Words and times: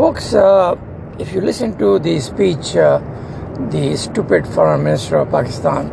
Folks, 0.00 0.32
uh, 0.32 0.76
if 1.18 1.34
you 1.34 1.42
listen 1.42 1.76
to 1.76 1.98
the 1.98 2.18
speech 2.20 2.74
uh, 2.74 3.00
the 3.68 3.94
stupid 3.98 4.46
foreign 4.46 4.82
minister 4.82 5.18
of 5.18 5.30
Pakistan 5.30 5.90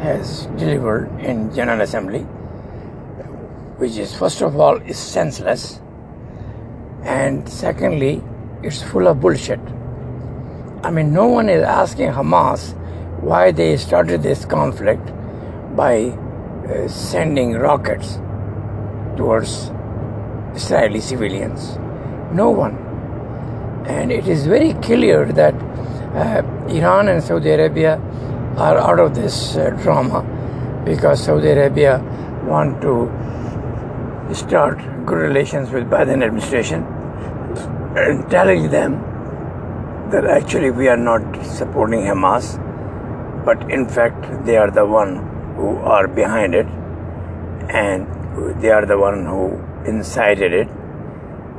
has 0.00 0.44
delivered 0.58 1.08
in 1.20 1.50
General 1.54 1.80
Assembly, 1.80 2.20
which 3.80 3.96
is 3.96 4.14
first 4.14 4.42
of 4.42 4.60
all 4.60 4.76
is 4.82 4.98
senseless, 4.98 5.80
and 7.02 7.48
secondly, 7.48 8.22
it's 8.62 8.82
full 8.82 9.08
of 9.08 9.22
bullshit. 9.22 9.60
I 10.82 10.90
mean, 10.90 11.10
no 11.14 11.26
one 11.26 11.48
is 11.48 11.62
asking 11.62 12.12
Hamas 12.12 12.76
why 13.22 13.52
they 13.52 13.78
started 13.78 14.22
this 14.22 14.44
conflict 14.44 15.14
by 15.74 16.08
uh, 16.68 16.88
sending 16.88 17.54
rockets 17.54 18.20
towards 19.16 19.72
Israeli 20.54 21.00
civilians. 21.00 21.78
No 22.34 22.50
one. 22.50 22.89
And 23.90 24.12
it 24.12 24.28
is 24.28 24.46
very 24.46 24.72
clear 24.74 25.24
that 25.32 25.54
uh, 26.14 26.42
Iran 26.68 27.08
and 27.08 27.22
Saudi 27.22 27.50
Arabia 27.50 27.96
are 28.56 28.78
out 28.78 29.00
of 29.00 29.14
this 29.16 29.56
uh, 29.56 29.70
drama 29.82 30.20
because 30.84 31.24
Saudi 31.24 31.48
Arabia 31.48 31.98
want 32.46 32.80
to 32.82 32.94
start 34.34 34.78
good 35.06 35.18
relations 35.18 35.70
with 35.70 35.90
Biden 35.90 36.22
administration 36.22 36.84
and 37.96 38.30
telling 38.30 38.70
them 38.70 38.92
that 40.12 40.24
actually 40.24 40.70
we 40.70 40.88
are 40.88 40.96
not 40.96 41.44
supporting 41.44 42.00
Hamas, 42.00 42.56
but 43.44 43.70
in 43.70 43.88
fact 43.88 44.44
they 44.46 44.56
are 44.56 44.70
the 44.70 44.86
one 44.86 45.16
who 45.56 45.76
are 45.78 46.06
behind 46.06 46.54
it 46.54 46.66
and 47.68 48.06
they 48.62 48.70
are 48.70 48.86
the 48.86 48.98
one 48.98 49.26
who 49.26 49.44
incited 49.84 50.52
it 50.52 50.68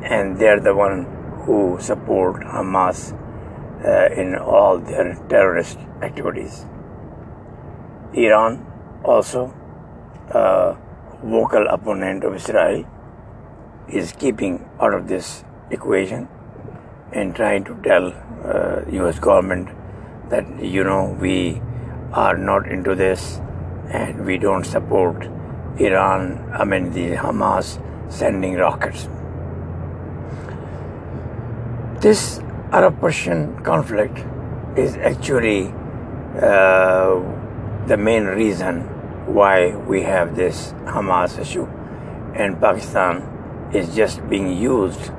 and 0.04 0.38
they 0.40 0.48
are 0.48 0.62
the 0.62 0.74
one 0.74 1.06
who 1.46 1.78
support 1.80 2.42
Hamas 2.42 3.18
uh, 3.86 4.14
in 4.14 4.36
all 4.36 4.78
their 4.80 5.16
terrorist 5.30 5.78
activities. 6.02 6.66
Iran 8.14 8.66
also 9.04 9.54
a 10.30 10.78
vocal 11.24 11.68
opponent 11.68 12.24
of 12.24 12.36
Israel 12.36 12.86
is 13.88 14.12
keeping 14.14 14.70
out 14.80 14.94
of 14.94 15.08
this 15.08 15.44
equation 15.70 16.28
and 17.12 17.36
trying 17.36 17.64
to 17.64 17.76
tell 17.84 18.14
uh, 18.46 18.82
US 19.04 19.20
government 19.20 19.70
that 20.30 20.46
you 20.64 20.84
know 20.84 21.18
we 21.20 21.62
are 22.14 22.38
not 22.38 22.68
into 22.68 22.96
this 22.96 23.40
and 23.90 24.26
we 24.26 24.38
don't 24.38 24.66
support 24.66 25.28
Iran 25.78 26.52
I 26.54 26.66
mean 26.66 26.92
the 26.92 27.16
Hamas 27.16 27.82
sending 28.12 28.56
rockets 28.56 29.08
this 32.02 32.40
Arab 32.72 33.00
Persian 33.00 33.62
conflict 33.64 34.26
is 34.76 34.96
actually 34.98 35.72
uh, 36.42 37.22
the 37.86 37.96
main 37.96 38.24
reason 38.26 38.80
why 39.28 39.76
we 39.76 40.02
have 40.02 40.36
this 40.36 40.74
Hamas 40.86 41.38
issue 41.40 41.68
and 42.34 42.60
Pakistan 42.60 43.22
is 43.72 43.96
just 43.96 44.28
being 44.30 44.52
used 44.58 45.12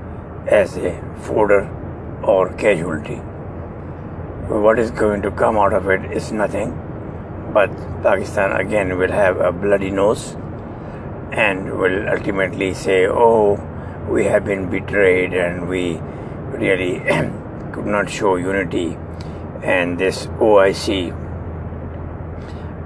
as 0.49 0.77
a 0.77 0.91
fodder 1.21 1.71
or 2.25 2.53
casualty. 2.55 3.21
What 4.67 4.81
is 4.81 4.91
going 4.91 5.23
to 5.23 5.31
come 5.31 5.57
out 5.57 5.73
of 5.73 5.89
it 5.89 6.11
is 6.11 6.33
nothing, 6.33 6.73
but 7.55 7.71
Pakistan 8.03 8.61
again 8.61 8.99
will 8.99 9.13
have 9.13 9.37
a 9.41 9.53
bloody 9.53 9.91
nose 9.91 10.35
and 11.31 11.79
will 11.79 12.09
ultimately 12.09 12.75
say, 12.75 13.07
oh, 13.07 13.61
we 14.11 14.25
have 14.25 14.45
been 14.45 14.69
betrayed 14.69 15.33
and 15.33 15.69
we 15.69 16.01
really 16.63 16.93
could 17.73 17.87
not 17.87 18.09
show 18.19 18.37
unity 18.37 18.97
and 19.63 19.99
this 19.99 20.27
OIC 20.51 20.91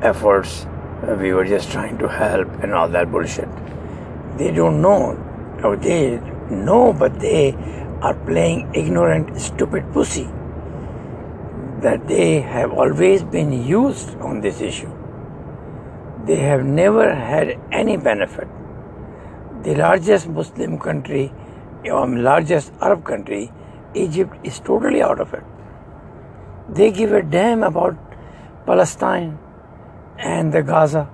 efforts 0.03 0.67
uh, 1.03 1.15
we 1.21 1.33
were 1.33 1.45
just 1.45 1.71
trying 1.71 1.99
to 1.99 2.09
help 2.09 2.49
and 2.63 2.73
all 2.73 2.89
that 2.89 3.11
bullshit. 3.13 3.49
They 4.39 4.51
don't 4.51 4.81
know, 4.81 5.13
or 5.63 5.77
they 5.77 6.19
know, 6.51 6.93
but 6.93 7.21
they 7.21 7.53
are 8.01 8.15
playing 8.15 8.71
ignorant, 8.75 9.39
stupid 9.41 9.93
pussy. 9.93 10.29
That 11.81 12.07
they 12.09 12.41
have 12.41 12.73
always 12.73 13.23
been 13.23 13.53
used 13.67 14.17
on 14.17 14.41
this 14.41 14.61
issue. 14.61 14.91
They 16.25 16.37
have 16.37 16.65
never 16.65 17.15
had 17.15 17.59
any 17.71 17.97
benefit. 17.97 18.49
The 19.63 19.75
largest 19.75 20.29
Muslim 20.29 20.79
country, 20.79 21.33
or 21.85 22.07
largest 22.09 22.73
Arab 22.81 23.05
country, 23.05 23.53
Egypt, 24.05 24.35
is 24.45 24.61
totally 24.61 25.03
out 25.03 25.21
of 25.21 25.35
it. 25.35 25.45
They 26.69 26.91
give 26.91 27.13
a 27.13 27.23
damn 27.23 27.63
about 27.63 27.97
Palestine 28.67 29.39
and 30.19 30.53
the 30.53 30.63
Gaza, 30.63 31.09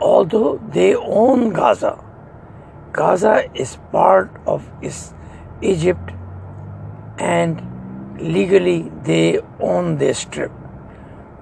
although 0.00 0.60
they 0.72 0.94
own 0.94 1.52
Gaza. 1.52 2.04
Gaza 2.92 3.44
is 3.54 3.78
part 3.92 4.30
of 4.46 4.68
Egypt 5.62 6.10
and 7.18 7.62
legally 8.20 8.90
they 9.04 9.40
own 9.60 9.98
this 9.98 10.18
strip. 10.18 10.50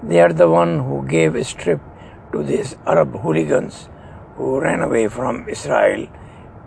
They 0.02 0.20
are 0.20 0.32
the 0.32 0.48
one 0.48 0.78
who 0.80 1.06
gave 1.06 1.34
a 1.34 1.44
strip 1.44 1.80
to 2.32 2.42
these 2.42 2.76
Arab 2.86 3.14
hooligans 3.20 3.88
who 4.36 4.60
ran 4.60 4.82
away 4.82 5.08
from 5.08 5.48
Israel 5.48 6.06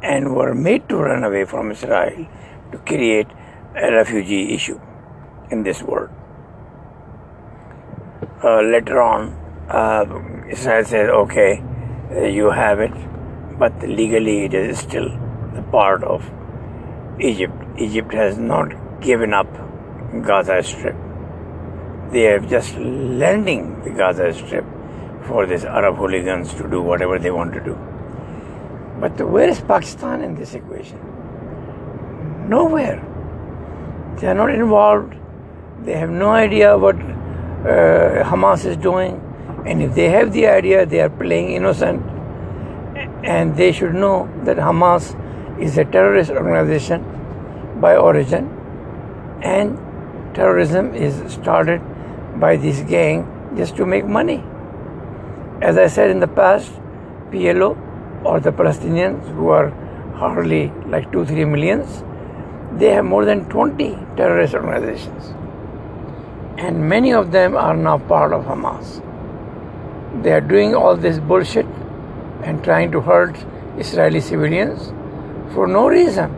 and 0.01 0.35
were 0.35 0.55
made 0.55 0.87
to 0.89 0.97
run 0.97 1.23
away 1.23 1.45
from 1.45 1.71
Israel 1.71 2.27
to 2.71 2.77
create 2.79 3.27
a 3.75 3.91
refugee 3.91 4.53
issue 4.53 4.79
in 5.51 5.63
this 5.63 5.81
world. 5.83 6.09
Uh, 8.43 8.61
later 8.61 9.01
on, 9.01 9.33
uh, 9.69 10.05
Israel 10.49 10.85
says, 10.85 11.09
okay, 11.09 11.63
you 12.31 12.49
have 12.49 12.79
it, 12.79 12.93
but 13.59 13.73
legally 13.83 14.45
it 14.45 14.53
is 14.53 14.79
still 14.79 15.07
a 15.55 15.61
part 15.71 16.03
of 16.03 16.23
Egypt. 17.19 17.53
Egypt 17.77 18.13
has 18.13 18.37
not 18.37 19.01
given 19.01 19.33
up 19.33 19.47
Gaza 20.25 20.63
Strip. 20.63 20.95
They 22.11 22.27
are 22.27 22.39
just 22.39 22.75
lending 22.77 23.83
the 23.83 23.91
Gaza 23.91 24.33
Strip 24.33 24.65
for 25.27 25.45
these 25.45 25.65
Arab 25.65 25.97
hooligans 25.97 26.53
to 26.55 26.67
do 26.69 26.81
whatever 26.81 27.19
they 27.19 27.29
want 27.29 27.53
to 27.53 27.59
do. 27.59 27.77
But 28.99 29.21
where 29.29 29.47
is 29.47 29.61
Pakistan 29.61 30.21
in 30.21 30.35
this 30.35 30.55
equation? 30.55 30.99
Nowhere. 32.49 33.05
They 34.17 34.27
are 34.27 34.33
not 34.33 34.49
involved. 34.49 35.15
They 35.83 35.93
have 35.93 36.09
no 36.09 36.29
idea 36.31 36.77
what 36.77 36.95
uh, 36.95 38.23
Hamas 38.23 38.65
is 38.65 38.77
doing. 38.77 39.21
And 39.65 39.81
if 39.81 39.95
they 39.95 40.09
have 40.09 40.33
the 40.33 40.47
idea, 40.47 40.85
they 40.85 41.01
are 41.01 41.09
playing 41.09 41.51
innocent. 41.51 42.03
And 43.23 43.55
they 43.55 43.71
should 43.71 43.93
know 43.93 44.29
that 44.43 44.57
Hamas 44.57 45.15
is 45.59 45.77
a 45.77 45.85
terrorist 45.85 46.31
organization 46.31 47.03
by 47.81 47.95
origin. 47.95 48.49
And 49.41 49.77
terrorism 50.33 50.93
is 50.93 51.31
started 51.31 51.81
by 52.39 52.55
this 52.57 52.81
gang 52.81 53.27
just 53.55 53.75
to 53.77 53.85
make 53.85 54.05
money. 54.05 54.43
As 55.61 55.77
I 55.77 55.87
said 55.87 56.09
in 56.09 56.19
the 56.19 56.27
past, 56.27 56.71
PLO 57.31 57.77
or 58.23 58.39
the 58.39 58.51
Palestinians 58.51 59.27
who 59.35 59.49
are 59.49 59.69
hardly 60.15 60.71
like 60.87 61.11
2 61.11 61.25
3 61.25 61.45
millions, 61.45 62.03
they 62.77 62.91
have 62.93 63.05
more 63.05 63.25
than 63.25 63.45
20 63.49 63.97
terrorist 64.15 64.53
organizations. 64.53 65.33
And 66.57 66.87
many 66.89 67.13
of 67.13 67.31
them 67.31 67.55
are 67.55 67.75
now 67.75 67.97
part 67.97 68.33
of 68.33 68.45
Hamas. 68.45 69.01
They 70.23 70.31
are 70.31 70.41
doing 70.41 70.75
all 70.75 70.95
this 70.95 71.19
bullshit 71.19 71.65
and 72.43 72.63
trying 72.63 72.91
to 72.91 73.01
hurt 73.01 73.37
Israeli 73.77 74.19
civilians 74.19 74.93
for 75.53 75.67
no 75.67 75.87
reason. 75.87 76.35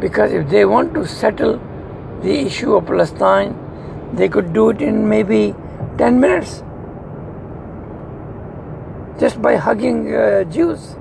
Because 0.00 0.32
if 0.32 0.48
they 0.48 0.64
want 0.64 0.94
to 0.94 1.06
settle 1.06 1.60
the 2.22 2.38
issue 2.46 2.74
of 2.74 2.86
Palestine, 2.86 3.56
they 4.14 4.28
could 4.28 4.52
do 4.52 4.70
it 4.70 4.80
in 4.80 5.08
maybe 5.08 5.54
10 5.98 6.20
minutes 6.20 6.62
just 9.18 9.40
by 9.42 9.56
hugging 9.56 10.14
uh, 10.14 10.44
Jews 10.44 10.96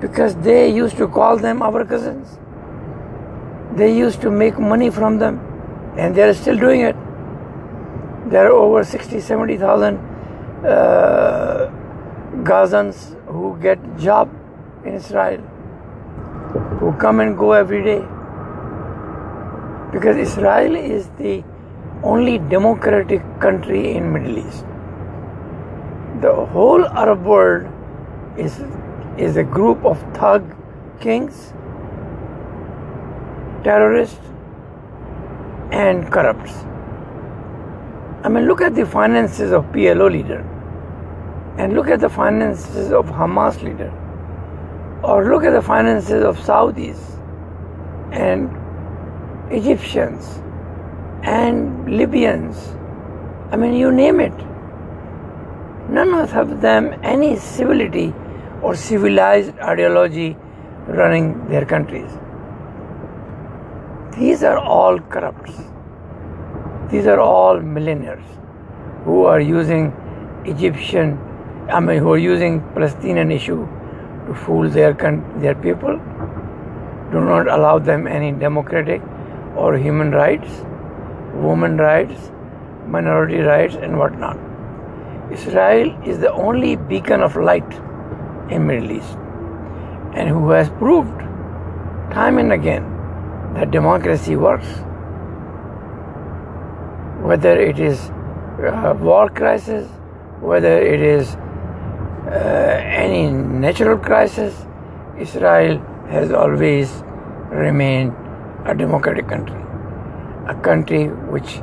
because 0.00 0.34
they 0.36 0.72
used 0.72 0.96
to 0.98 1.08
call 1.08 1.36
them 1.36 1.62
our 1.62 1.84
cousins. 1.84 2.38
They 3.76 3.94
used 3.96 4.20
to 4.22 4.30
make 4.30 4.58
money 4.58 4.90
from 4.90 5.18
them 5.18 5.38
and 5.96 6.14
they 6.14 6.22
are 6.22 6.34
still 6.34 6.56
doing 6.58 6.80
it. 6.80 6.96
There 8.30 8.46
are 8.46 8.52
over 8.52 8.84
60, 8.84 9.20
70,000 9.20 9.96
uh, 10.64 11.70
Gazans 12.42 13.16
who 13.26 13.58
get 13.60 13.78
job 13.96 14.28
in 14.84 14.94
Israel, 14.94 15.40
who 16.80 16.92
come 16.92 17.20
and 17.20 17.36
go 17.36 17.52
every 17.52 17.82
day. 17.84 18.00
Because 19.92 20.16
Israel 20.16 20.76
is 20.76 21.08
the 21.18 21.42
only 22.02 22.38
democratic 22.38 23.22
country 23.40 23.94
in 23.94 24.12
Middle 24.12 24.38
East. 24.38 24.64
The 26.20 26.34
whole 26.46 26.86
Arab 26.86 27.24
world 27.24 27.66
is 28.36 28.60
is 29.18 29.36
a 29.36 29.42
group 29.42 29.84
of 29.84 30.02
thug 30.14 30.44
kings 31.00 31.52
terrorist, 33.64 34.20
and 35.72 36.10
corrupts. 36.10 36.52
I 38.24 38.28
mean, 38.28 38.46
look 38.46 38.60
at 38.60 38.74
the 38.74 38.84
finances 38.84 39.52
of 39.52 39.64
PLO 39.66 40.10
leader, 40.10 40.40
and 41.58 41.74
look 41.74 41.88
at 41.88 42.00
the 42.00 42.08
finances 42.08 42.92
of 42.92 43.06
Hamas 43.06 43.62
leader, 43.62 43.92
or 45.02 45.30
look 45.30 45.44
at 45.44 45.52
the 45.52 45.62
finances 45.62 46.24
of 46.24 46.38
Saudis 46.38 46.98
and 48.12 48.50
Egyptians 49.52 50.40
and 51.22 51.96
Libyans. 51.96 52.56
I 53.52 53.56
mean, 53.56 53.74
you 53.74 53.90
name 53.90 54.20
it. 54.20 54.32
None 55.90 56.14
of 56.14 56.60
them 56.60 56.94
any 57.02 57.36
civility 57.36 58.14
or 58.62 58.74
civilized 58.74 59.58
ideology 59.58 60.36
running 60.86 61.48
their 61.48 61.64
countries. 61.64 62.10
These 64.18 64.42
are 64.42 64.58
all 64.58 64.98
corrupts. 64.98 65.52
These 66.90 67.06
are 67.06 67.20
all 67.20 67.60
millionaires 67.60 68.24
who 69.04 69.24
are 69.24 69.40
using 69.40 69.92
Egyptian, 70.44 71.16
I 71.70 71.78
mean, 71.78 71.98
who 71.98 72.12
are 72.12 72.18
using 72.18 72.60
Palestinian 72.74 73.30
issue 73.30 73.68
to 74.26 74.34
fool 74.34 74.68
their 74.68 74.92
their 75.38 75.54
people. 75.54 75.96
Do 77.12 77.20
not 77.20 77.46
allow 77.46 77.78
them 77.78 78.08
any 78.08 78.32
democratic 78.32 79.00
or 79.56 79.78
human 79.78 80.10
rights, 80.10 80.60
women 81.32 81.78
rights, 81.78 82.30
minority 82.88 83.38
rights, 83.38 83.76
and 83.76 83.96
whatnot. 83.96 84.36
Israel 85.32 85.96
is 86.04 86.18
the 86.18 86.32
only 86.32 86.74
beacon 86.74 87.22
of 87.22 87.36
light 87.36 87.82
in 88.50 88.66
Middle 88.66 88.90
East 88.90 89.16
and 90.14 90.28
who 90.28 90.50
has 90.50 90.68
proved 90.70 91.20
time 92.12 92.38
and 92.38 92.52
again 92.52 92.89
that 93.54 93.70
democracy 93.70 94.36
works. 94.36 94.68
Whether 97.22 97.58
it 97.60 97.78
is 97.78 98.10
a 98.60 98.96
war 99.00 99.28
crisis, 99.28 99.88
whether 100.40 100.78
it 100.80 101.00
is 101.00 101.36
uh, 102.26 102.80
any 103.02 103.30
natural 103.30 103.98
crisis, 103.98 104.66
Israel 105.18 105.78
has 106.08 106.32
always 106.32 107.02
remained 107.50 108.14
a 108.66 108.74
democratic 108.74 109.28
country, 109.28 109.60
a 110.46 110.54
country 110.54 111.08
which 111.08 111.60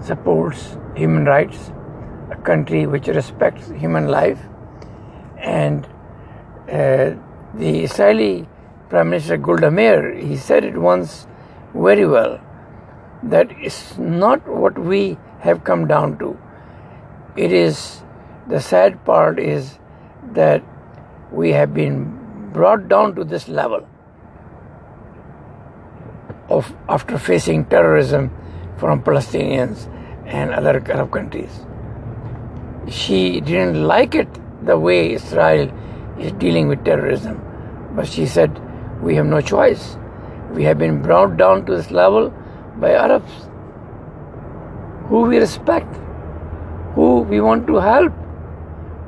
supports 0.00 0.78
human 0.94 1.24
rights, 1.24 1.72
a 2.30 2.36
country 2.36 2.86
which 2.86 3.08
respects 3.08 3.68
human 3.70 4.08
life, 4.08 4.38
and 5.38 5.86
uh, 6.70 7.10
the 7.54 7.80
Israeli 7.84 8.48
Prime 8.90 9.10
Minister 9.10 9.36
Golda 9.36 9.70
Meir, 9.70 10.14
he 10.14 10.36
said 10.36 10.64
it 10.64 10.76
once 10.76 11.28
very 11.74 12.06
well 12.06 12.40
that 13.22 13.48
it's 13.52 13.96
not 13.96 14.46
what 14.48 14.76
we 14.76 15.16
have 15.40 15.62
come 15.62 15.86
down 15.86 16.18
to. 16.18 16.36
It 17.36 17.52
is 17.52 18.02
the 18.48 18.60
sad 18.60 19.04
part 19.04 19.38
is 19.38 19.78
that 20.32 20.62
we 21.30 21.52
have 21.52 21.72
been 21.72 22.50
brought 22.52 22.88
down 22.88 23.14
to 23.14 23.22
this 23.22 23.46
level 23.46 23.86
of 26.48 26.74
after 26.88 27.16
facing 27.16 27.66
terrorism 27.66 28.30
from 28.76 29.04
Palestinians 29.04 29.86
and 30.26 30.50
other 30.50 30.82
Arab 30.90 31.12
countries. 31.12 31.60
She 32.88 33.40
didn't 33.40 33.84
like 33.84 34.16
it 34.16 34.28
the 34.64 34.76
way 34.76 35.12
Israel 35.12 35.72
is 36.18 36.32
dealing 36.32 36.66
with 36.66 36.84
terrorism, 36.84 37.40
but 37.94 38.08
she 38.08 38.26
said, 38.26 38.60
We 39.02 39.14
have 39.16 39.26
no 39.26 39.40
choice. 39.40 39.96
We 40.52 40.64
have 40.64 40.78
been 40.78 41.00
brought 41.02 41.36
down 41.36 41.64
to 41.66 41.76
this 41.76 41.90
level 41.90 42.30
by 42.78 42.92
Arabs 42.92 43.50
who 45.10 45.22
we 45.22 45.38
respect, 45.38 45.92
who 46.94 47.22
we 47.22 47.40
want 47.40 47.66
to 47.66 47.76
help, 47.76 48.12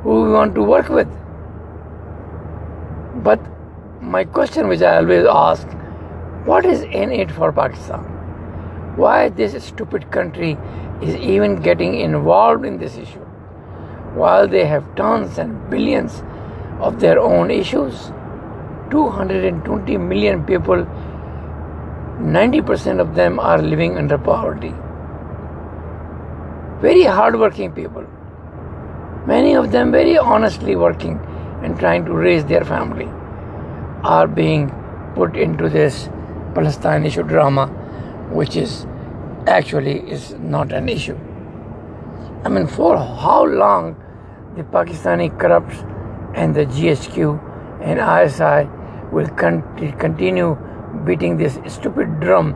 who 0.02 0.22
we 0.22 0.32
want 0.32 0.54
to 0.56 0.62
work 0.62 0.88
with. 0.88 1.08
But 3.22 3.40
my 4.00 4.24
question, 4.24 4.66
which 4.66 4.82
I 4.82 4.96
always 4.96 5.26
ask, 5.26 5.68
what 6.44 6.66
is 6.66 6.82
in 6.82 7.12
it 7.12 7.30
for 7.30 7.52
Pakistan? 7.52 8.00
Why 8.96 9.28
this 9.28 9.64
stupid 9.64 10.10
country 10.10 10.58
is 11.00 11.14
even 11.14 11.62
getting 11.62 12.00
involved 12.00 12.64
in 12.64 12.78
this 12.78 12.96
issue? 12.96 13.26
While 14.22 14.48
they 14.48 14.66
have 14.66 14.94
tons 14.96 15.38
and 15.38 15.70
billions 15.70 16.24
of 16.80 16.98
their 16.98 17.20
own 17.20 17.50
issues, 17.50 18.10
220 18.92 19.96
million 19.96 20.44
people, 20.44 20.86
90% 22.20 23.00
of 23.00 23.14
them 23.14 23.40
are 23.40 23.60
living 23.60 23.96
under 23.96 24.18
poverty. 24.18 24.72
Very 26.80 27.04
hardworking 27.04 27.72
people. 27.72 28.06
Many 29.26 29.54
of 29.54 29.72
them 29.72 29.90
very 29.92 30.18
honestly 30.18 30.76
working 30.76 31.18
and 31.62 31.78
trying 31.78 32.04
to 32.04 32.12
raise 32.12 32.44
their 32.44 32.64
family 32.64 33.08
are 34.04 34.26
being 34.26 34.70
put 35.14 35.36
into 35.36 35.68
this 35.68 36.08
Palestine 36.54 37.04
issue 37.06 37.22
drama, 37.22 37.66
which 38.30 38.56
is 38.56 38.86
actually 39.46 39.98
is 40.10 40.34
not 40.34 40.72
an 40.72 40.88
issue. 40.88 41.18
I 42.44 42.48
mean, 42.48 42.66
for 42.66 42.98
how 42.98 43.44
long 43.44 43.96
the 44.56 44.64
Pakistani 44.64 45.30
corrupts 45.38 45.78
and 46.34 46.54
the 46.54 46.66
GHQ 46.66 47.40
and 47.80 48.00
ISI 48.00 48.68
will 49.12 49.28
con- 49.42 49.62
continue 49.98 50.56
beating 51.06 51.36
this 51.36 51.58
stupid 51.66 52.20
drum 52.20 52.54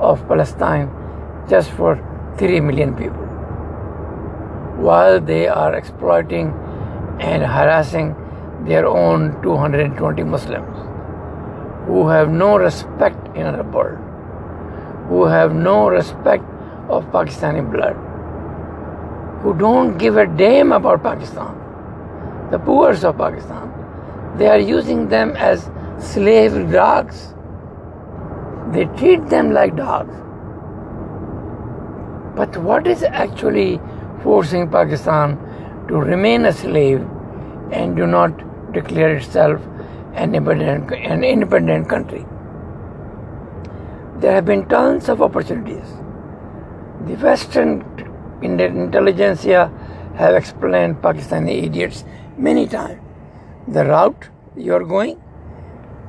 of 0.00 0.26
Palestine 0.28 0.90
just 1.48 1.70
for 1.70 1.92
3 2.38 2.60
million 2.60 2.94
people 2.94 3.26
while 4.88 5.20
they 5.20 5.46
are 5.48 5.74
exploiting 5.74 6.52
and 7.20 7.42
harassing 7.42 8.14
their 8.64 8.86
own 8.86 9.30
220 9.42 10.22
Muslims 10.24 10.76
who 11.86 12.08
have 12.08 12.30
no 12.30 12.56
respect 12.58 13.36
in 13.36 13.56
the 13.56 13.62
world, 13.62 13.98
who 15.08 15.24
have 15.24 15.54
no 15.54 15.88
respect 15.88 16.44
of 16.88 17.04
Pakistani 17.12 17.62
blood, 17.70 17.94
who 19.42 19.54
don't 19.54 19.96
give 19.96 20.16
a 20.16 20.26
damn 20.26 20.72
about 20.72 21.02
Pakistan, 21.02 21.54
the 22.50 22.58
poor 22.58 22.90
of 22.90 23.16
Pakistan. 23.16 23.72
They 24.36 24.48
are 24.48 24.58
using 24.58 25.08
them 25.08 25.30
as 25.36 25.70
slave 25.98 26.70
dogs. 26.72 27.34
They 28.72 28.84
treat 28.96 29.28
them 29.28 29.52
like 29.52 29.76
dogs. 29.76 30.14
But 32.36 32.56
what 32.58 32.86
is 32.86 33.02
actually 33.02 33.80
forcing 34.22 34.68
Pakistan 34.70 35.38
to 35.88 35.94
remain 35.96 36.44
a 36.44 36.52
slave 36.52 37.00
and 37.70 37.96
do 37.96 38.06
not 38.06 38.72
declare 38.72 39.16
itself 39.16 39.60
an 40.14 40.34
independent, 40.34 40.92
an 40.92 41.24
independent 41.24 41.88
country. 41.88 42.26
There 44.18 44.32
have 44.32 44.44
been 44.44 44.66
tons 44.66 45.08
of 45.08 45.22
opportunities. 45.22 45.86
The 47.06 47.14
Western 47.16 47.84
intelligentsia 48.42 49.70
have 50.16 50.34
explained 50.34 50.96
Pakistani 51.02 51.62
idiots 51.64 52.04
many 52.36 52.66
times. 52.66 53.00
The 53.68 53.84
route 53.84 54.28
you 54.56 54.74
are 54.74 54.84
going, 54.84 55.22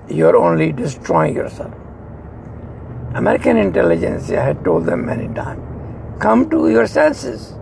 you 0.09 0.25
are 0.27 0.35
only 0.35 0.71
destroying 0.71 1.35
yourself. 1.35 1.73
American 3.13 3.57
intelligentsia 3.57 4.41
had 4.41 4.63
told 4.63 4.85
them 4.85 5.05
many 5.05 5.33
times, 5.33 5.61
come 6.21 6.49
to 6.49 6.69
your 6.69 6.87
senses. 6.87 7.55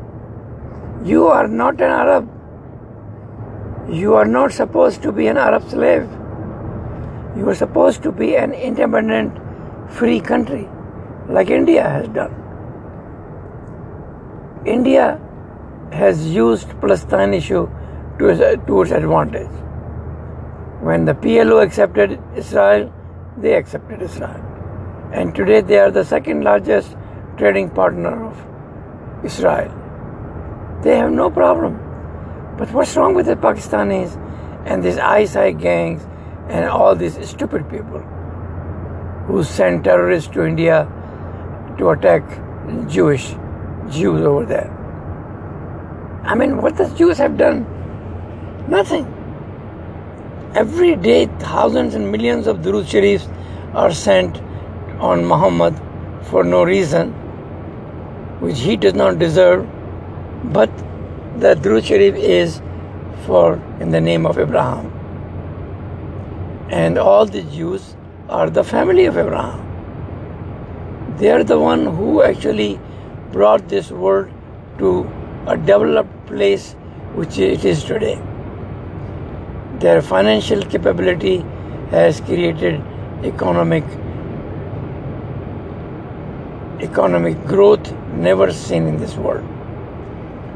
You 1.04 1.28
are 1.28 1.48
not 1.48 1.82
an 1.82 1.92
Arab. 1.92 2.30
You 3.90 4.16
are 4.16 4.26
not 4.26 4.52
supposed 4.52 5.02
to 5.04 5.12
be 5.12 5.28
an 5.28 5.38
Arab 5.38 5.68
slave. 5.70 6.10
You 7.38 7.50
are 7.50 7.56
supposed 7.56 8.04
to 8.04 8.12
be 8.12 8.36
an 8.36 8.54
independent, 8.54 9.38
free 9.92 10.20
country, 10.20 10.68
like 11.30 11.50
India 11.50 11.84
has 11.84 12.08
done. 12.08 12.34
India 14.66 15.20
has 15.92 16.28
used 16.28 16.70
Palestine 16.82 17.34
issue 17.34 17.68
to 18.20 18.58
to 18.68 18.82
its 18.82 18.92
advantage. 18.92 19.65
When 20.82 21.06
the 21.06 21.14
PLO 21.14 21.64
accepted 21.64 22.20
Israel, 22.36 22.94
they 23.38 23.54
accepted 23.56 24.02
Israel. 24.02 24.42
And 25.14 25.34
today 25.34 25.62
they 25.62 25.80
are 25.80 25.92
the 25.92 26.04
second 26.04 26.44
largest 26.44 26.96
trading 27.38 27.70
partner 27.70 28.26
of 28.26 29.26
Israel. 29.26 29.74
They 30.84 30.98
have 30.98 31.12
no 31.12 31.30
problem. 31.30 31.80
But 32.58 32.72
what's 32.72 32.96
wrong 32.96 33.16
with 33.16 33.26
the 33.26 33.36
Pakistanis 33.36 34.16
and 34.66 34.84
these 34.84 34.98
ISI 34.98 35.54
gangs 35.54 36.04
and 36.50 36.66
all 36.66 36.96
these 36.96 37.18
stupid 37.28 37.70
people 37.70 38.00
who 39.28 39.44
send 39.44 39.84
terrorists 39.84 40.30
to 40.34 40.46
India 40.46 40.88
to 41.78 41.90
attack 41.90 42.24
Jewish 42.88 43.36
Jews 43.90 44.22
over 44.22 44.46
there. 44.46 44.72
I 46.24 46.36
mean, 46.36 46.62
what 46.62 46.76
the 46.78 46.88
Jews 46.90 47.18
have 47.18 47.38
done? 47.38 47.66
Nothing. 48.68 49.15
Every 50.60 50.96
day, 50.96 51.26
thousands 51.40 51.96
and 51.96 52.10
millions 52.10 52.48
of 52.48 52.60
Durud 52.66 52.86
Sharifs 52.92 53.24
are 53.74 53.94
sent 53.94 54.38
on 55.08 55.26
Muhammad 55.26 55.78
for 56.28 56.46
no 56.46 56.64
reason, 56.64 57.10
which 58.40 58.60
he 58.60 58.78
does 58.78 58.94
not 58.94 59.20
deserve, 59.20 59.66
but 60.54 60.70
the 61.40 61.56
Durud 61.56 61.84
Sharif 61.84 62.16
is 62.16 62.62
for 63.26 63.56
in 63.82 63.92
the 63.92 64.00
name 64.00 64.26
of 64.26 64.40
Abraham. 64.40 64.86
And 66.70 66.98
all 66.98 67.26
the 67.26 67.42
Jews 67.56 67.98
are 68.30 68.50
the 68.50 68.64
family 68.64 69.08
of 69.08 69.18
Abraham. 69.18 69.60
They 71.18 71.32
are 71.32 71.44
the 71.44 71.60
one 71.60 71.86
who 71.98 72.24
actually 72.24 72.80
brought 73.34 73.68
this 73.68 73.92
world 73.92 74.32
to 74.78 75.06
a 75.48 75.58
developed 75.58 76.28
place 76.28 76.78
which 77.14 77.38
it 77.40 77.66
is 77.66 77.84
today. 77.84 78.18
Their 79.80 80.02
financial 80.02 80.62
capability 80.62 81.38
has 81.92 82.22
created 82.22 82.82
economic 83.24 83.84
economic 86.82 87.44
growth 87.46 87.92
never 88.14 88.52
seen 88.54 88.88
in 88.88 88.98
this 88.98 89.16
world. 89.16 89.44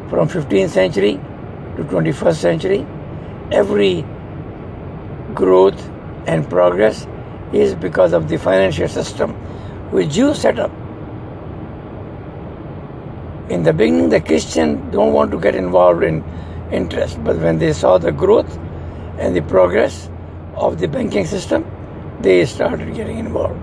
From 0.09 0.27
15th 0.27 0.69
century 0.69 1.13
to 1.75 1.83
21st 1.83 2.35
century, 2.35 2.85
every 3.51 4.05
growth 5.33 5.89
and 6.25 6.49
progress 6.49 7.05
is 7.51 7.75
because 7.75 8.13
of 8.13 8.29
the 8.29 8.37
financial 8.37 8.87
system 8.87 9.33
which 9.91 10.11
Jews 10.11 10.39
set 10.39 10.59
up. 10.59 10.71
In 13.49 13.63
the 13.63 13.73
beginning, 13.73 14.09
the 14.09 14.21
Christians 14.21 14.93
don't 14.93 15.11
want 15.11 15.31
to 15.31 15.39
get 15.39 15.55
involved 15.55 16.03
in 16.03 16.23
interest, 16.71 17.23
but 17.23 17.37
when 17.37 17.57
they 17.57 17.73
saw 17.73 17.97
the 17.97 18.11
growth 18.11 18.59
and 19.19 19.35
the 19.35 19.41
progress 19.41 20.09
of 20.55 20.79
the 20.79 20.87
banking 20.87 21.25
system, 21.25 21.65
they 22.21 22.45
started 22.45 22.93
getting 22.95 23.19
involved. 23.19 23.59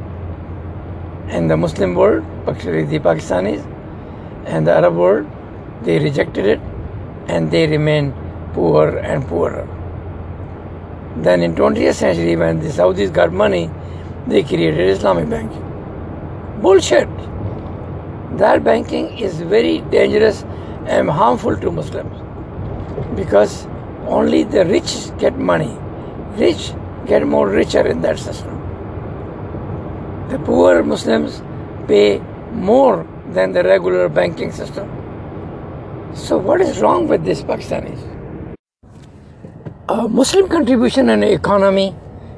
And 1.29 1.51
the 1.51 1.57
Muslim 1.57 1.95
world, 1.95 2.25
particularly 2.45 2.85
the 2.85 2.99
Pakistanis 2.99 3.65
and 4.47 4.67
the 4.67 4.73
Arab 4.73 4.95
world, 4.95 5.27
they 5.83 5.99
rejected 5.99 6.47
it 6.47 6.61
and 7.29 7.51
they 7.51 7.67
remained 7.67 8.15
poor 8.53 8.99
and 8.99 9.27
poorer. 9.27 9.67
Then 11.17 11.43
in 11.43 11.55
20th 11.55 11.95
century, 11.95 12.37
when 12.37 12.61
the 12.61 12.69
Saudis 12.69 13.13
got 13.13 13.33
money, 13.33 13.71
they 14.27 14.43
created 14.43 14.89
Islamic 14.89 15.29
banking. 15.31 15.63
Bullshit. 16.61 17.09
That 18.39 18.63
banking 18.63 19.19
is 19.19 19.41
very 19.41 19.81
dangerous 19.91 20.43
and 20.87 21.09
harmful 21.09 21.57
to 21.57 21.71
Muslims 21.71 22.23
because 23.17 23.67
only 24.07 24.45
the 24.45 24.65
rich 24.65 25.17
get 25.19 25.39
money. 25.39 25.77
Rich 26.37 26.73
get 27.07 27.27
more 27.27 27.49
richer 27.49 27.87
in 27.87 28.01
that 28.03 28.19
system. 28.19 28.57
The 30.29 30.39
poor 30.39 30.83
Muslims 30.83 31.43
pay 31.87 32.19
more 32.53 33.07
than 33.31 33.53
the 33.53 33.63
regular 33.63 34.09
banking 34.09 34.53
system. 34.53 34.91
So, 36.15 36.39
what 36.39 36.61
is 36.61 36.81
wrong 36.81 37.09
with 37.09 37.25
this 37.25 37.43
Pakistanis? 37.43 38.01
Uh, 39.89 40.09
Muslim 40.09 40.49
contribution 40.49 41.11
in 41.11 41.23
economy 41.23 41.95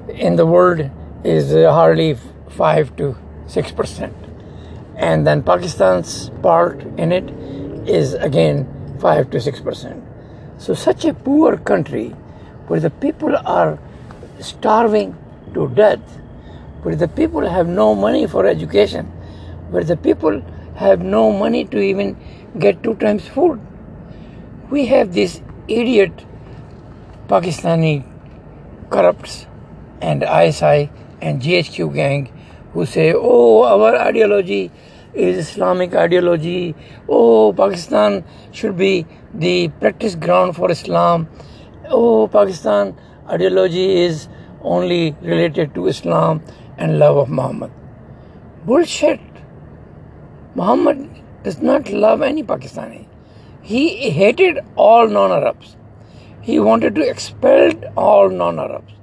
in 0.09 0.37
the 0.37 0.45
world 0.45 0.91
is 1.25 1.55
uh, 1.55 1.73
hardly 1.73 2.17
5 2.51 2.97
to 2.97 3.17
6 3.47 3.73
percent. 3.73 4.15
And 4.97 5.27
then 5.27 5.43
Pakistan's 5.43 6.31
part 6.43 6.83
in 6.99 7.13
it 7.13 7.31
is 7.89 8.15
again 8.15 8.67
5 9.01 9.31
to 9.31 9.41
6 9.41 9.61
percent. 9.61 10.08
So, 10.59 10.75
such 10.75 11.05
a 11.05 11.15
poor 11.15 11.57
country 11.57 12.09
where 12.67 12.81
the 12.81 12.91
people 12.91 13.37
are 13.37 13.79
starving 14.41 15.17
to 15.55 15.69
death, 15.69 16.01
where 16.83 16.97
the 16.97 17.09
people 17.09 17.49
have 17.49 17.69
no 17.69 17.95
money 17.95 18.27
for 18.27 18.47
education, 18.47 19.07
where 19.71 19.85
the 19.85 19.97
people 19.97 20.43
have 20.77 21.01
no 21.01 21.33
money 21.33 21.65
to 21.67 21.81
even 21.81 22.17
get 22.59 22.83
two 22.83 22.95
times 22.97 23.27
food. 23.27 23.61
We 24.71 24.87
have 24.87 25.15
this 25.15 25.41
idiot 25.69 26.25
Pakistani 27.29 28.05
corrupts 28.91 29.47
and 30.01 30.23
ISI 30.23 30.91
and 31.21 31.43
GHQ 31.43 31.95
gang 31.95 32.33
who 32.73 32.87
say, 32.87 33.13
oh, 33.15 33.65
our 33.65 33.97
ideology 33.97 34.71
is 35.19 35.37
Islamic 35.49 35.95
ideology. 35.95 36.75
Oh, 37.09 37.53
Pakistan 37.53 38.25
should 38.53 38.77
be 38.77 39.07
the 39.35 39.69
practice 39.81 40.15
ground 40.15 40.57
for 40.57 40.71
Islam. 40.71 41.29
Oh, 41.89 42.29
Pakistan 42.29 42.97
ideology 43.29 43.87
is 44.05 44.29
only 44.63 45.17
related 45.23 45.75
to 45.75 45.87
Islam 45.87 46.43
and 46.77 46.99
love 46.99 47.17
of 47.17 47.29
Muhammad. 47.29 47.73
Bullshit. 48.65 49.21
Muhammad 50.55 51.09
does 51.43 51.61
not 51.61 51.91
love 51.91 52.23
any 52.23 52.43
Pakistani. 52.43 53.07
He 53.63 54.11
hated 54.11 54.61
all 54.77 55.09
non 55.09 55.33
Arabs. 55.33 55.77
He 56.43 56.59
wanted 56.59 56.95
to 56.95 57.09
expel 57.09 57.73
all 57.97 58.31
non 58.31 58.59
Arabs. 58.59 58.95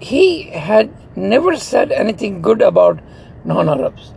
He 0.00 0.50
had 0.50 0.90
never 1.16 1.56
said 1.56 1.92
anything 1.92 2.40
good 2.42 2.62
about 2.62 3.00
non 3.44 3.68
Arabs. 3.68 4.12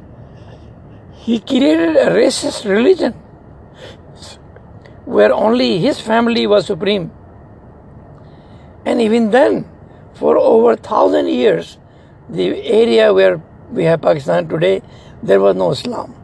He 1.14 1.40
created 1.40 1.96
a 1.96 2.10
racist 2.12 2.66
religion 2.66 3.14
where 5.06 5.34
only 5.34 5.80
his 5.80 6.00
family 6.00 6.48
was 6.48 6.66
supreme. 6.66 7.12
And 8.86 9.02
even 9.02 9.32
then, 9.32 9.70
for 10.14 10.38
over 10.38 10.76
thousand 10.76 11.28
years, 11.28 11.78
the 12.30 12.62
area 12.64 13.14
where 13.14 13.42
we 13.72 13.86
have 13.86 14.02
Pakistan 14.02 14.48
today, 14.48 14.82
there 15.22 15.40
was 15.40 15.56
no 15.56 15.72
Islam. 15.72 16.16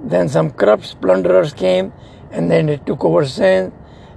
Then 0.00 0.28
some 0.28 0.50
corrupt 0.50 1.00
plunderers 1.00 1.52
came 1.52 1.92
and 2.32 2.50
then 2.50 2.66
they 2.66 2.78
took 2.78 3.04
over 3.04 3.24
Sindh, 3.26 3.72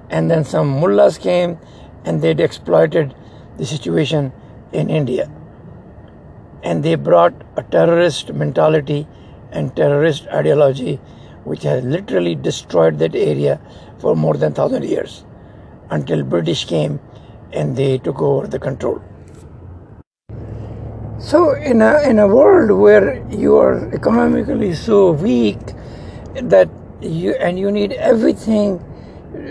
and 0.09 0.31
then 0.31 0.43
some 0.43 0.67
mullahs 0.67 1.17
came 1.17 1.57
and 2.05 2.21
they 2.21 2.31
exploited 2.31 3.13
the 3.57 3.65
situation 3.65 4.31
in 4.71 4.89
India. 4.89 5.29
And 6.65 6.83
they 6.83 6.95
brought 6.95 7.33
a 7.55 7.63
terrorist 7.63 8.33
mentality 8.33 9.07
and 9.51 9.75
terrorist 9.75 10.27
ideology 10.27 10.99
which 11.45 11.63
has 11.63 11.83
literally 11.83 12.35
destroyed 12.35 12.99
that 12.99 13.15
area 13.15 13.59
for 13.99 14.15
more 14.15 14.33
than 14.33 14.53
1000 14.53 14.83
years 14.83 15.23
until 15.89 16.23
British 16.23 16.65
came 16.65 16.99
and 17.53 17.75
they 17.75 17.97
took 17.99 18.21
over 18.21 18.47
the 18.47 18.59
control. 18.59 19.01
So 21.19 21.53
in 21.53 21.81
a 21.81 22.01
in 22.01 22.19
a 22.19 22.27
world 22.27 22.71
where 22.71 23.25
you 23.31 23.55
are 23.57 23.93
economically 23.93 24.73
so 24.75 25.11
weak 25.11 25.59
that 26.35 26.69
you 27.01 27.31
and 27.35 27.57
you 27.57 27.71
need 27.71 27.93
everything, 27.93 28.79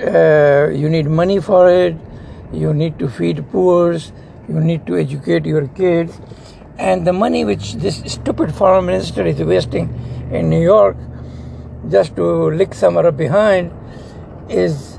uh, 0.06 0.68
you 0.72 0.88
need 0.88 1.06
money 1.06 1.40
for 1.40 1.70
it, 1.70 1.96
you 2.52 2.74
need 2.74 2.98
to 2.98 3.08
feed 3.08 3.44
poor, 3.50 3.94
you 4.48 4.60
need 4.60 4.86
to 4.86 4.98
educate 4.98 5.46
your 5.46 5.66
kids, 5.68 6.20
and 6.78 7.06
the 7.06 7.12
money 7.12 7.44
which 7.44 7.74
this 7.74 8.02
stupid 8.06 8.54
foreign 8.54 8.86
minister 8.86 9.24
is 9.24 9.40
wasting 9.40 9.88
in 10.32 10.50
New 10.50 10.62
York 10.62 10.96
just 11.88 12.16
to 12.16 12.50
lick 12.50 12.74
somewhere 12.74 13.12
behind 13.12 13.72
is 14.48 14.98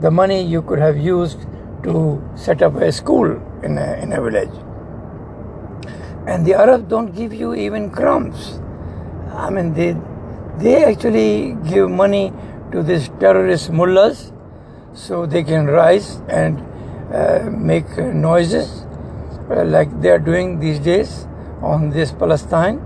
the 0.00 0.10
money 0.10 0.42
you 0.42 0.60
could 0.62 0.78
have 0.78 0.98
used 0.98 1.40
to 1.82 2.22
set 2.34 2.60
up 2.62 2.74
a 2.76 2.92
school 2.92 3.40
in 3.62 3.78
a, 3.78 3.94
in 4.02 4.12
a 4.12 4.20
village. 4.20 4.50
And 6.26 6.44
the 6.44 6.54
Arabs 6.54 6.84
don't 6.88 7.14
give 7.14 7.32
you 7.32 7.54
even 7.54 7.90
crumbs. 7.90 8.60
I 9.30 9.48
mean, 9.50 9.72
they, 9.74 9.96
they 10.58 10.84
actually 10.84 11.56
give 11.68 11.88
money 11.88 12.32
to 12.72 12.82
these 12.82 13.08
terrorist 13.20 13.70
mullahs 13.70 14.32
so 14.92 15.24
they 15.24 15.44
can 15.44 15.66
rise 15.66 16.20
and 16.28 16.60
uh, 17.14 17.48
make 17.50 17.88
noises 17.96 18.85
uh, 19.50 19.64
like 19.64 20.00
they 20.00 20.10
are 20.10 20.18
doing 20.18 20.60
these 20.60 20.78
days 20.78 21.26
on 21.62 21.90
this 21.90 22.12
Palestine. 22.12 22.84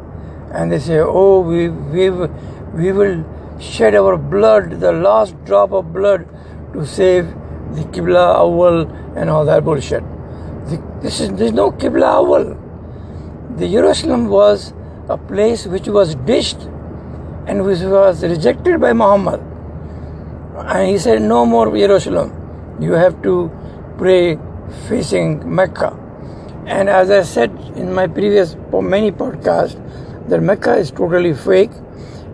And 0.52 0.72
they 0.72 0.78
say, 0.78 0.98
oh, 0.98 1.40
we, 1.40 1.68
we, 1.68 2.10
we 2.74 2.92
will 2.92 3.24
shed 3.60 3.94
our 3.94 4.16
blood, 4.16 4.80
the 4.80 4.92
last 4.92 5.44
drop 5.44 5.72
of 5.72 5.92
blood, 5.92 6.26
to 6.72 6.86
save 6.86 7.26
the 7.74 7.84
Qibla 7.92 8.36
Awal 8.36 8.90
and 9.16 9.30
all 9.30 9.44
that 9.44 9.64
bullshit. 9.64 10.02
The, 10.66 10.82
this 11.02 11.20
is, 11.20 11.32
there's 11.34 11.52
no 11.52 11.70
Qibla 11.70 12.18
Awal. 12.18 12.56
The 13.56 13.68
Jerusalem 13.68 14.28
was 14.28 14.72
a 15.08 15.18
place 15.18 15.66
which 15.66 15.88
was 15.88 16.14
dished 16.14 16.60
and 17.46 17.64
which 17.64 17.80
was 17.80 18.22
rejected 18.22 18.80
by 18.80 18.92
Muhammad. 18.92 19.40
And 20.56 20.88
he 20.88 20.98
said, 20.98 21.22
No 21.22 21.46
more 21.46 21.74
Jerusalem. 21.76 22.36
You 22.80 22.92
have 22.92 23.22
to 23.22 23.50
pray 23.98 24.38
facing 24.88 25.54
Mecca. 25.54 25.99
And 26.70 26.88
as 26.88 27.10
I 27.10 27.22
said 27.22 27.50
in 27.76 27.92
my 27.92 28.06
previous 28.06 28.56
many 28.72 29.10
podcasts, 29.10 29.78
that 30.28 30.40
Mecca 30.40 30.76
is 30.76 30.90
totally 30.90 31.34
fake 31.34 31.72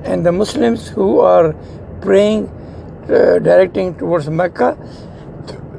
and 0.04 0.24
the 0.24 0.32
Muslims 0.32 0.88
who 0.88 1.20
are 1.20 1.54
praying, 2.02 2.48
uh, 3.04 3.38
directing 3.38 3.94
towards 3.94 4.28
Mecca, 4.28 4.76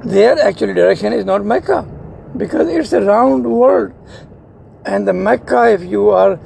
their 0.03 0.39
actual 0.39 0.73
direction 0.73 1.13
is 1.13 1.23
not 1.23 1.45
Mecca. 1.45 1.85
because 2.35 2.67
it's 2.69 2.93
a 2.93 3.01
round 3.01 3.45
world. 3.45 3.93
And 4.85 5.07
the 5.07 5.13
Mecca, 5.13 5.71
if 5.71 5.83
you 5.83 6.09
are 6.09 6.39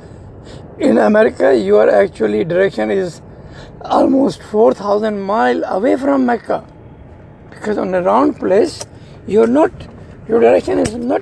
in 0.79 0.97
America, 0.97 1.55
your 1.55 1.89
actually 1.89 2.43
direction 2.43 2.91
is 2.91 3.21
almost 3.83 4.41
4,000 4.43 5.19
mile 5.21 5.63
away 5.63 5.95
from 5.95 6.25
Mecca. 6.25 6.65
Because 7.49 7.77
on 7.77 7.93
a 7.93 8.01
round 8.01 8.39
place, 8.39 8.85
you're 9.27 9.47
not, 9.47 9.71
your 10.27 10.39
direction 10.39 10.79
is 10.79 10.95
not 10.95 11.21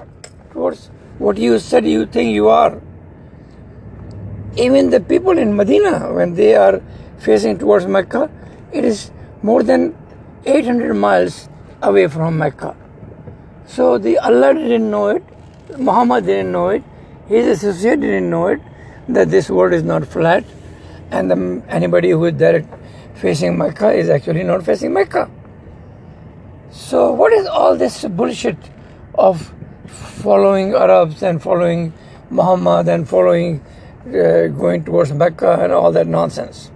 towards 0.52 0.90
what 1.18 1.38
you 1.38 1.60
said 1.60 1.86
you 1.86 2.06
think 2.06 2.34
you 2.34 2.50
are. 2.50 2.82
Even 4.58 4.90
the 4.90 5.00
people 5.00 5.38
in 5.38 5.56
Medina, 5.56 6.12
when 6.14 6.34
they 6.34 6.56
are 6.56 6.82
facing 7.20 7.58
towards 7.58 7.86
Mecca, 7.86 8.30
it 8.72 8.84
is 8.86 9.12
more 9.44 9.64
than 9.64 9.96
800 10.46 10.94
miles 10.94 11.50
away 11.82 12.08
from 12.08 12.38
Mecca. 12.38 12.76
So 13.66 13.98
the 13.98 14.18
Allah 14.18 14.54
didn't 14.54 14.90
know 14.90 15.10
it, 15.10 15.24
Muhammad 15.78 16.26
didn't 16.26 16.52
know 16.52 16.70
it, 16.70 16.84
his 17.28 17.48
associate 17.48 18.02
didn't 18.02 18.30
know 18.30 18.48
it, 18.48 18.62
that 19.08 19.30
this 19.30 19.50
world 19.50 19.74
is 19.74 19.84
not 19.84 20.06
flat, 20.06 20.44
and 21.12 21.30
the, 21.30 21.64
anybody 21.70 22.12
who 22.12 22.26
is 22.26 22.36
there 22.36 22.66
facing 23.16 23.58
Mecca 23.58 23.92
is 23.92 24.10
actually 24.10 24.44
not 24.44 24.64
facing 24.64 24.94
Mecca. 24.94 25.30
So 26.72 27.12
what 27.12 27.34
is 27.34 27.46
all 27.48 27.76
this 27.76 28.06
bullshit 28.06 28.58
of 29.16 29.52
following 30.24 30.74
Arabs 30.74 31.24
and 31.24 31.42
following 31.42 31.94
Muhammad 32.30 32.88
and 32.88 33.08
following 33.08 33.62
uh, 34.08 34.48
going 34.48 34.84
towards 34.84 35.12
Mecca 35.12 35.60
and 35.62 35.72
all 35.72 35.92
that 35.92 36.08
nonsense? 36.08 36.72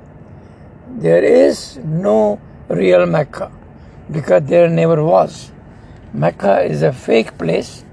There 0.89 1.23
is 1.23 1.77
no 1.77 2.39
real 2.69 3.05
Mecca 3.05 3.51
because 4.11 4.43
there 4.43 4.69
never 4.69 5.03
was. 5.03 5.51
Mecca 6.13 6.61
is 6.61 6.83
a 6.83 6.93
fake 6.93 7.37
place 7.37 7.83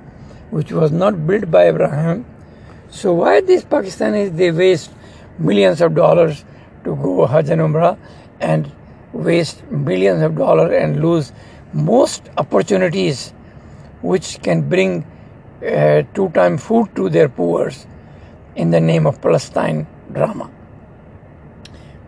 which 0.51 0.73
was 0.73 0.91
not 0.91 1.27
built 1.27 1.51
by 1.51 1.69
Abraham. 1.69 2.27
So 2.91 3.15
why 3.15 3.41
these 3.41 3.65
Pakistanis 3.65 4.37
they 4.37 4.51
waste 4.51 4.91
millions 5.39 5.81
of 5.81 5.95
dollars 5.95 6.45
to 6.85 6.97
go 6.97 7.27
Hajj 7.27 7.51
and 7.51 7.61
Umrah 7.61 7.97
and 8.41 8.71
waste 9.13 9.63
millions 9.71 10.23
of 10.23 10.37
dollars 10.37 10.73
and 10.73 11.03
lose 11.03 11.33
most 11.73 12.23
opportunities 12.37 13.33
which 14.03 14.41
can 14.43 14.69
bring 14.69 15.05
uh, 15.67 16.03
two-time 16.15 16.57
food 16.57 16.95
to 16.97 17.09
their 17.09 17.29
poor 17.29 17.71
in 18.57 18.71
the 18.71 18.81
name 18.81 19.07
of 19.07 19.21
Palestine 19.21 19.87
drama. 20.13 20.51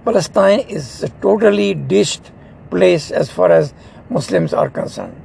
Palestine 0.04 0.60
is 0.60 1.02
a 1.02 1.08
totally 1.08 1.74
dished 1.74 2.32
place 2.70 3.10
as 3.10 3.30
far 3.30 3.50
as 3.52 3.72
Muslims 4.10 4.52
are 4.52 4.68
concerned. 4.68 5.20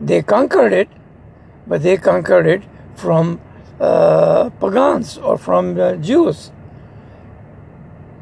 They 0.00 0.22
conquered 0.22 0.72
it, 0.72 0.88
but 1.66 1.82
they 1.82 1.96
conquered 1.96 2.46
it 2.46 2.62
from 2.94 3.40
uh, 3.80 4.50
pagans 4.60 5.18
or 5.18 5.38
from 5.38 5.78
uh, 5.80 5.96
Jews. 5.96 6.52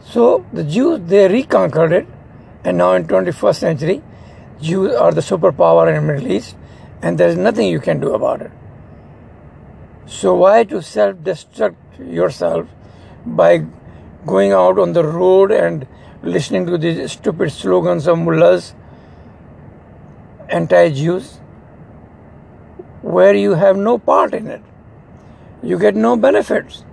So 0.03 0.45
the 0.53 0.65
Jews 0.65 1.01
they 1.05 1.29
reconquered 1.29 1.93
it, 1.93 2.07
and 2.65 2.79
now 2.79 2.95
in 2.95 3.07
21st 3.07 3.57
century, 3.57 4.03
Jews 4.61 4.95
are 4.95 5.13
the 5.13 5.21
superpower 5.21 5.89
in 5.89 6.07
the 6.07 6.13
Middle 6.13 6.33
East, 6.33 6.57
and 7.03 7.19
there 7.19 7.29
is 7.29 7.37
nothing 7.37 7.69
you 7.69 7.81
can 7.81 8.01
do 8.01 8.15
about 8.15 8.43
it. 8.43 8.51
So 10.07 10.35
why 10.35 10.65
to 10.65 10.83
self-destruct 10.83 11.77
yourself 12.13 12.67
by 13.25 13.65
going 14.27 14.53
out 14.53 14.79
on 14.79 14.93
the 14.93 15.05
road 15.05 15.51
and 15.51 15.87
listening 16.23 16.67
to 16.67 16.77
these 16.77 17.13
stupid 17.13 17.51
slogans 17.53 18.07
of 18.07 18.19
mullahs, 18.19 18.75
anti-Jews, 20.49 21.39
where 23.03 23.35
you 23.35 23.55
have 23.55 23.77
no 23.77 23.99
part 23.99 24.35
in 24.35 24.47
it. 24.49 24.63
You 25.63 25.79
get 25.79 25.95
no 25.95 26.17
benefits. 26.17 26.85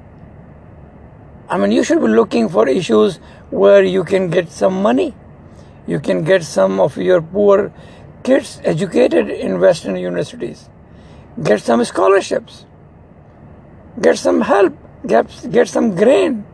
I 1.50 1.58
mean, 1.58 1.72
you 1.72 1.84
should 1.84 2.02
be 2.02 2.08
looking 2.08 2.50
for 2.50 2.68
issues 2.68 3.18
where 3.50 3.84
you 3.84 4.04
can 4.04 4.30
get 4.30 4.52
some 4.52 4.82
money. 4.82 5.16
You 5.86 6.00
can 6.00 6.24
get 6.24 6.44
some 6.44 6.80
of 6.80 6.98
your 6.98 7.22
poor 7.22 7.74
kids 8.28 8.60
educated 8.64 9.30
in 9.30 9.60
Western 9.60 9.96
universities. 9.96 10.70
Get 11.50 11.62
some 11.62 11.84
scholarships. 11.86 12.66
Get 14.02 14.18
some 14.18 14.42
help. 14.42 14.78
Get, 15.06 15.28
get 15.52 15.70
some 15.70 15.96
grain. 15.96 16.46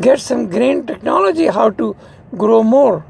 Get 0.00 0.20
some 0.20 0.48
grain 0.50 0.84
technology, 0.86 1.46
how 1.46 1.70
to 1.70 1.96
grow 2.36 2.62
more. 2.62 3.04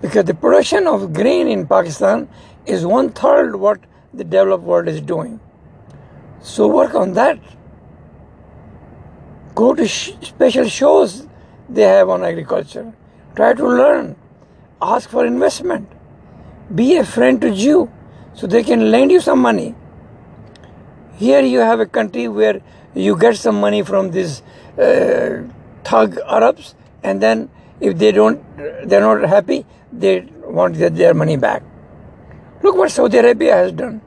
Because 0.00 0.26
the 0.26 0.34
production 0.34 0.86
of 0.86 1.12
grain 1.12 1.48
in 1.48 1.66
Pakistan 1.66 2.28
is 2.66 2.86
one 2.86 3.10
third 3.10 3.56
what 3.56 3.80
the 4.14 4.22
developed 4.22 4.64
world 4.64 4.86
is 4.86 5.00
doing. 5.00 5.40
So 6.40 6.68
work 6.68 6.94
on 6.94 7.14
that. 7.14 7.40
Go 9.56 9.74
to 9.74 9.88
sh- 9.88 10.12
special 10.22 10.68
shows 10.68 11.26
they 11.68 11.82
have 11.82 12.08
on 12.08 12.22
agriculture. 12.22 12.92
Try 13.34 13.54
to 13.54 13.66
learn. 13.66 14.14
Ask 14.80 15.10
for 15.10 15.26
investment. 15.26 15.90
Be 16.72 16.96
a 16.96 17.04
friend 17.04 17.40
to 17.40 17.52
Jew 17.52 17.90
so 18.34 18.46
they 18.46 18.62
can 18.62 18.92
lend 18.92 19.10
you 19.10 19.20
some 19.20 19.40
money. 19.40 19.74
Here 21.16 21.40
you 21.40 21.58
have 21.58 21.80
a 21.80 21.86
country 21.86 22.28
where 22.28 22.60
you 22.94 23.16
get 23.18 23.36
some 23.36 23.60
money 23.60 23.82
from 23.82 24.12
these 24.12 24.42
uh, 24.78 25.42
thug 25.82 26.18
Arabs, 26.24 26.76
and 27.02 27.20
then 27.20 27.50
if 27.80 27.98
they 27.98 28.12
don't, 28.12 28.40
they're 28.56 29.00
not 29.00 29.28
happy, 29.28 29.66
they 29.92 30.20
want 30.44 30.76
their 30.76 31.12
money 31.12 31.36
back. 31.36 31.64
Look 32.62 32.76
what 32.76 32.92
Saudi 32.92 33.18
Arabia 33.18 33.54
has 33.56 33.72
done. 33.72 34.00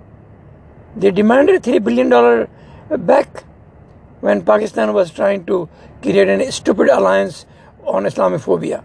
They 0.96 1.12
demanded 1.12 1.64
$3 1.64 1.84
billion 1.84 2.48
back 3.06 3.44
when 4.22 4.42
Pakistan 4.44 4.94
was 4.94 5.12
trying 5.12 5.46
to 5.48 5.68
create 6.02 6.30
a 6.30 6.52
stupid 6.52 6.88
alliance 6.88 7.46
on 7.84 8.04
Islamophobia. 8.04 8.84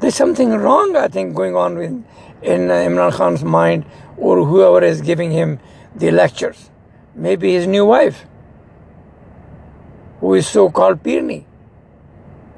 There's 0.00 0.14
something 0.14 0.50
wrong, 0.50 0.94
I 0.96 1.08
think, 1.08 1.34
going 1.34 1.56
on 1.56 1.76
in, 1.78 2.04
in 2.42 2.70
uh, 2.70 2.74
Imran 2.74 3.12
Khan's 3.12 3.42
mind 3.42 3.84
or 4.16 4.44
whoever 4.44 4.84
is 4.84 5.00
giving 5.00 5.32
him 5.32 5.58
the 5.96 6.12
lectures. 6.12 6.70
Maybe 7.16 7.52
his 7.52 7.66
new 7.66 7.84
wife, 7.84 8.24
who 10.20 10.34
is 10.34 10.46
so 10.46 10.70
called 10.70 11.02
Pirni, 11.02 11.44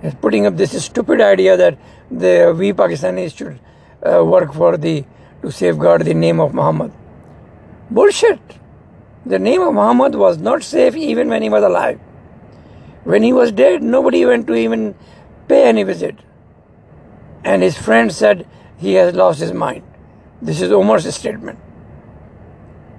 is 0.02 0.14
putting 0.14 0.44
up 0.44 0.58
this 0.58 0.84
stupid 0.84 1.20
idea 1.22 1.56
that 1.56 1.78
the 2.10 2.54
we 2.56 2.74
Pakistanis 2.74 3.36
should 3.36 3.58
uh, 4.02 4.22
work 4.24 4.52
for 4.52 4.76
the 4.76 5.04
to 5.40 5.50
safeguard 5.50 6.04
the 6.04 6.12
name 6.12 6.40
of 6.40 6.52
Muhammad. 6.52 6.92
Bullshit. 7.90 8.40
The 9.24 9.38
name 9.38 9.62
of 9.62 9.74
Muhammad 9.74 10.14
was 10.14 10.38
not 10.38 10.62
safe 10.62 10.94
even 10.94 11.28
when 11.28 11.42
he 11.42 11.48
was 11.48 11.64
alive. 11.64 11.98
When 13.04 13.22
he 13.22 13.32
was 13.32 13.52
dead, 13.52 13.82
nobody 13.82 14.26
went 14.26 14.46
to 14.48 14.54
even 14.54 14.94
pay 15.48 15.64
any 15.64 15.82
visit. 15.84 16.16
And 17.44 17.62
his 17.62 17.76
friend 17.76 18.12
said 18.12 18.46
he 18.78 18.94
has 18.94 19.14
lost 19.14 19.40
his 19.40 19.52
mind. 19.52 19.82
This 20.42 20.60
is 20.60 20.72
Omar's 20.72 21.12
statement. 21.14 21.58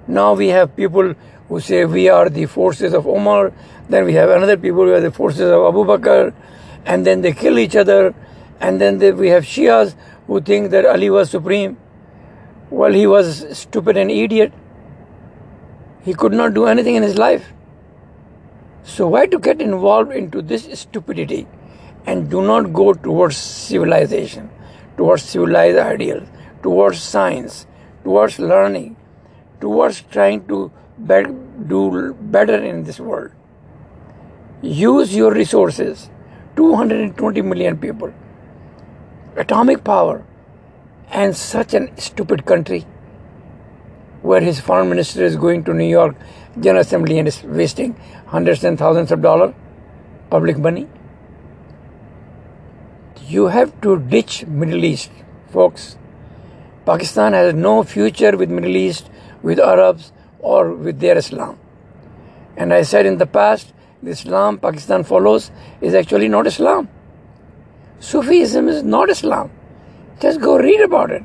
Now 0.06 0.34
we 0.34 0.48
have 0.48 0.74
people 0.76 1.14
who 1.48 1.60
say 1.60 1.84
we 1.84 2.08
are 2.08 2.28
the 2.28 2.46
forces 2.46 2.92
of 2.94 3.06
Omar, 3.06 3.52
then 3.88 4.04
we 4.04 4.14
have 4.14 4.30
another 4.30 4.56
people 4.56 4.84
who 4.84 4.94
are 4.94 5.00
the 5.00 5.10
forces 5.10 5.42
of 5.42 5.64
Abu 5.64 5.84
Bakr, 5.84 6.32
and 6.86 7.06
then 7.06 7.20
they 7.20 7.32
kill 7.32 7.58
each 7.58 7.76
other, 7.76 8.14
and 8.60 8.80
then 8.80 8.98
they, 8.98 9.12
we 9.12 9.28
have 9.28 9.44
Shias 9.44 9.94
who 10.26 10.40
think 10.40 10.70
that 10.70 10.86
Ali 10.86 11.10
was 11.10 11.30
supreme. 11.30 11.76
Well, 12.70 12.92
he 12.92 13.06
was 13.06 13.58
stupid 13.58 13.96
and 13.96 14.10
idiot. 14.10 14.52
He 16.04 16.14
could 16.14 16.32
not 16.32 16.54
do 16.54 16.66
anything 16.66 16.94
in 16.94 17.02
his 17.02 17.18
life. 17.18 17.52
So 18.82 19.06
why 19.06 19.26
to 19.26 19.38
get 19.38 19.60
involved 19.60 20.12
into 20.12 20.42
this 20.42 20.68
stupidity 20.80 21.46
and 22.06 22.30
do 22.30 22.42
not 22.42 22.72
go 22.72 22.92
towards 22.92 23.36
civilization, 23.36 24.50
towards 24.96 25.22
civilized 25.22 25.78
ideals, 25.78 26.28
towards 26.62 27.02
science, 27.02 27.66
towards 28.04 28.38
learning, 28.38 28.96
towards 29.60 30.02
trying 30.02 30.46
to 30.48 30.70
be- 31.06 31.34
do 31.66 32.14
better 32.20 32.56
in 32.56 32.84
this 32.84 32.98
world. 33.00 33.30
Use 34.62 35.14
your 35.14 35.32
resources. 35.32 36.08
220 36.56 37.42
million 37.42 37.78
people. 37.78 38.12
Atomic 39.36 39.82
power. 39.84 40.24
And 41.10 41.36
such 41.36 41.74
a 41.74 41.88
stupid 42.00 42.44
country 42.46 42.86
where 44.22 44.40
his 44.40 44.60
foreign 44.60 44.88
minister 44.88 45.24
is 45.24 45.36
going 45.36 45.64
to 45.64 45.74
New 45.74 45.88
York 45.88 46.14
General 46.60 46.82
Assembly 46.82 47.18
and 47.18 47.28
is 47.28 47.42
wasting 47.42 47.94
hundreds 48.26 48.62
and 48.64 48.78
thousands 48.78 49.10
of 49.10 49.20
dollars 49.20 49.54
public 50.30 50.58
money. 50.58 50.86
You 53.32 53.46
have 53.46 53.70
to 53.80 53.98
ditch 53.98 54.46
Middle 54.46 54.84
East, 54.84 55.10
folks. 55.52 55.96
Pakistan 56.84 57.32
has 57.32 57.54
no 57.54 57.82
future 57.82 58.36
with 58.36 58.50
Middle 58.50 58.76
East, 58.76 59.08
with 59.42 59.58
Arabs, 59.58 60.12
or 60.40 60.74
with 60.74 61.00
their 61.00 61.16
Islam. 61.16 61.58
And 62.58 62.74
I 62.74 62.82
said 62.82 63.06
in 63.06 63.16
the 63.16 63.26
past, 63.26 63.72
the 64.02 64.10
Islam 64.10 64.58
Pakistan 64.58 65.04
follows 65.04 65.50
is 65.80 65.94
actually 65.94 66.28
not 66.28 66.46
Islam. 66.46 66.90
Sufism 68.00 68.68
is 68.68 68.82
not 68.82 69.08
Islam. 69.08 69.50
Just 70.20 70.42
go 70.42 70.58
read 70.58 70.82
about 70.82 71.10
it. 71.10 71.22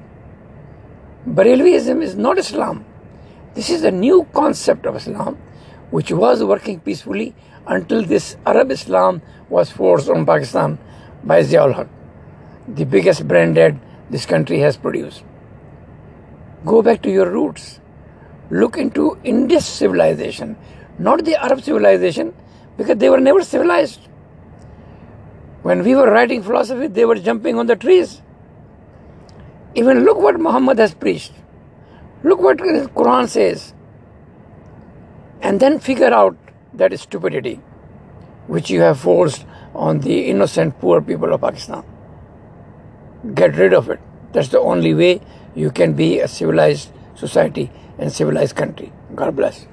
Barelviism 1.28 2.02
is 2.02 2.16
not 2.16 2.38
Islam. 2.38 2.86
This 3.54 3.70
is 3.70 3.84
a 3.84 3.92
new 3.92 4.26
concept 4.34 4.86
of 4.86 4.96
Islam 4.96 5.38
which 5.92 6.12
was 6.12 6.44
working 6.56 6.80
peacefully 6.80 7.36
until 7.66 8.02
this 8.02 8.38
Arab 8.46 8.72
Islam 8.72 9.22
was 9.50 9.72
forced 9.72 10.10
on 10.10 10.26
Pakistan 10.26 10.80
by 11.24 11.42
Ziaul 11.42 11.74
Haq, 11.76 11.88
the 12.68 12.86
biggest 12.86 13.28
brain 13.28 13.54
dead 13.54 13.80
this 14.10 14.26
country 14.26 14.60
has 14.60 14.78
produced. 14.78 15.24
Go 16.66 16.82
back 16.82 17.02
to 17.04 17.12
your 17.12 17.30
roots. 17.30 17.80
Look 18.50 18.78
into 18.78 19.18
Indus 19.24 19.66
civilization, 19.66 20.58
not 21.00 21.26
the 21.26 21.42
Arab 21.42 21.62
civilization, 21.62 22.34
because 22.78 22.98
they 22.98 23.10
were 23.10 23.20
never 23.20 23.44
civilized. 23.44 24.02
When 25.64 25.84
we 25.84 25.96
were 25.96 26.10
writing 26.12 26.44
philosophy, 26.44 26.88
they 26.88 27.06
were 27.06 27.16
jumping 27.16 27.58
on 27.58 27.68
the 27.68 27.76
trees. 27.76 28.22
Even 29.76 30.06
look 30.06 30.18
what 30.18 30.40
Muhammad 30.40 30.80
has 30.80 30.94
preached. 30.94 31.34
Look 32.24 32.42
what 32.42 32.58
the 32.58 32.90
Quran 32.96 33.28
says. 33.28 33.74
And 35.42 35.60
then 35.60 35.80
figure 35.80 36.14
out 36.14 36.38
that 36.74 36.98
stupidity 37.00 37.60
which 38.48 38.70
you 38.70 38.82
have 38.82 39.00
forced 39.00 39.46
on 39.76 40.00
the 40.00 40.22
innocent 40.30 40.80
poor 40.80 41.02
people 41.02 41.34
of 41.34 41.42
Pakistan. 41.42 41.84
Get 43.34 43.56
rid 43.56 43.74
of 43.74 43.90
it. 43.90 44.00
That's 44.32 44.50
the 44.50 44.60
only 44.60 44.94
way 44.94 45.22
you 45.56 45.72
can 45.72 45.94
be 45.94 46.20
a 46.20 46.28
civilized 46.28 46.92
society 47.16 47.72
and 47.98 48.12
civilized 48.12 48.56
country. 48.56 48.92
God 49.16 49.36
bless. 49.36 49.66